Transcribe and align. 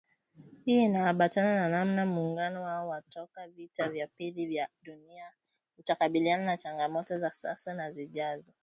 Hii 0.65 0.83
inambatana 0.83 1.55
na 1.55 1.69
namna 1.69 2.05
muungano 2.05 2.63
wao 2.63 2.87
wa 2.89 3.01
toka 3.01 3.47
vita 3.47 3.89
vya 3.89 4.07
pili 4.07 4.45
vya 4.45 4.69
dunia 4.83 5.31
utakabiliana 5.77 6.45
na 6.45 6.57
changamoto 6.57 7.17
za 7.19 7.31
sasa 7.31 7.73
na 7.73 7.91
zijazo 7.91 8.51